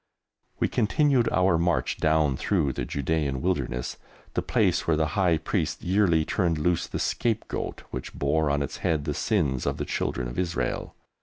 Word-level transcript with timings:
We 0.59 0.67
continued 0.67 1.29
our 1.31 1.59
march 1.59 1.97
down 1.97 2.35
through 2.35 2.73
the 2.73 2.87
Judæan 2.87 3.39
wilderness, 3.39 3.97
the 4.33 4.41
place 4.41 4.87
where 4.87 4.97
the 4.97 5.09
High 5.13 5.37
Priest 5.37 5.83
yearly 5.83 6.25
turned 6.25 6.57
loose 6.57 6.87
the 6.87 6.97
Scapegoat 6.97 7.81
which 7.91 8.15
bore 8.17 8.49
on 8.49 8.63
its 8.63 8.77
head 8.77 9.05
the 9.05 9.13
sins 9.13 9.67
of 9.67 9.77
the 9.77 9.85
Children 9.85 10.27
of 10.27 10.39
Israel. 10.39 10.95